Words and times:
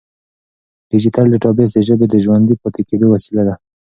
ډیجیټل 0.91 1.25
ډیټابیس 1.33 1.69
د 1.73 1.79
ژبې 1.87 2.05
د 2.09 2.15
ژوندي 2.23 2.55
پاتې 2.61 2.81
کېدو 2.89 3.07
وسیله 3.13 3.41
ده. 3.47 3.55